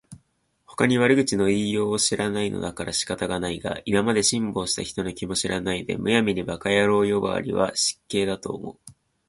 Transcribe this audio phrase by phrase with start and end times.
[0.65, 8.93] ほかに悪口の言いようを知らないのだから仕方がないが、今まで辛抱した人の気も知らないで、無闇に馬鹿野郎呼ばわりは失敬だと思う